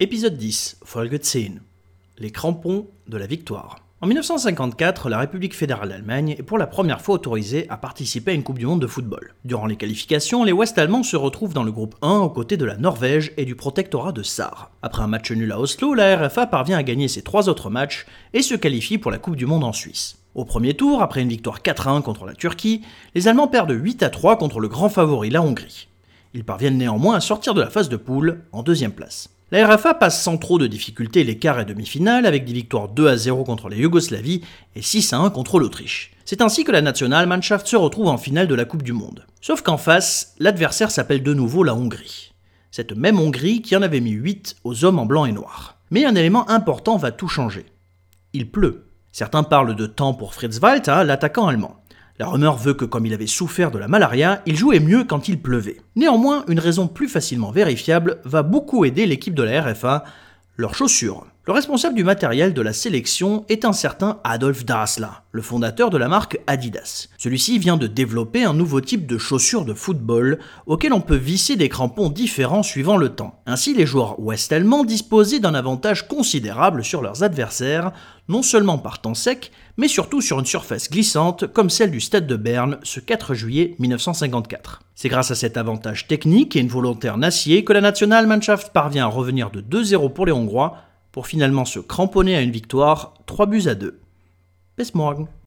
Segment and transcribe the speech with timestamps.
[0.00, 1.54] Épisode 10, Folge 10.
[2.18, 3.80] Les crampons de la victoire.
[4.00, 8.34] En 1954, la République fédérale d'Allemagne est pour la première fois autorisée à participer à
[8.34, 9.34] une Coupe du Monde de football.
[9.44, 12.76] Durant les qualifications, les Ouest-Allemands se retrouvent dans le groupe 1 aux côtés de la
[12.76, 14.70] Norvège et du protectorat de Sarre.
[14.82, 18.06] Après un match nul à Oslo, la RFA parvient à gagner ses trois autres matchs
[18.34, 20.18] et se qualifie pour la Coupe du Monde en Suisse.
[20.36, 22.82] Au premier tour, après une victoire 4-1 contre la Turquie,
[23.16, 25.88] les Allemands perdent 8-3 contre le grand favori, la Hongrie.
[26.34, 29.30] Ils parviennent néanmoins à sortir de la phase de poule en deuxième place.
[29.50, 33.08] La RFA passe sans trop de difficultés les quarts et demi-finales avec des victoires 2
[33.08, 34.42] à 0 contre la Yougoslavie
[34.76, 36.10] et 6 à 1 contre l'Autriche.
[36.26, 39.24] C'est ainsi que la Nationalmannschaft se retrouve en finale de la Coupe du Monde.
[39.40, 42.34] Sauf qu'en face, l'adversaire s'appelle de nouveau la Hongrie.
[42.70, 45.78] Cette même Hongrie qui en avait mis 8 aux hommes en blanc et noir.
[45.90, 47.64] Mais un élément important va tout changer.
[48.34, 48.84] Il pleut.
[49.12, 51.82] Certains parlent de temps pour Fritz Walter, l'attaquant allemand.
[52.20, 55.28] La rumeur veut que comme il avait souffert de la malaria, il jouait mieux quand
[55.28, 55.76] il pleuvait.
[55.94, 60.02] Néanmoins, une raison plus facilement vérifiable va beaucoup aider l'équipe de la RFA,
[60.56, 61.26] leurs chaussures.
[61.48, 65.96] Le responsable du matériel de la sélection est un certain Adolf Dassler, le fondateur de
[65.96, 67.08] la marque Adidas.
[67.16, 71.56] Celui-ci vient de développer un nouveau type de chaussures de football auquel on peut visser
[71.56, 73.40] des crampons différents suivant le temps.
[73.46, 77.92] Ainsi, les joueurs ouest-allemands disposaient d'un avantage considérable sur leurs adversaires,
[78.28, 82.26] non seulement par temps sec, mais surtout sur une surface glissante comme celle du Stade
[82.26, 84.82] de Berne ce 4 juillet 1954.
[84.94, 89.04] C'est grâce à cet avantage technique et une volonté en acier que la Nationalmannschaft parvient
[89.04, 90.76] à revenir de 2-0 pour les Hongrois
[91.12, 94.00] pour finalement se cramponner à une victoire 3 buts à 2.
[94.76, 95.28] Bis morgen.